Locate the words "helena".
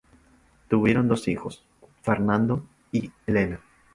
3.27-3.59